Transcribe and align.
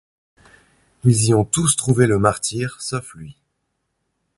Il 1.03 1.25
y 1.25 1.31
ont 1.35 1.45
tous 1.45 1.75
trouvé 1.75 2.07
le 2.07 2.17
martyre, 2.17 2.81
sauf 2.81 3.13
lui. 3.13 3.37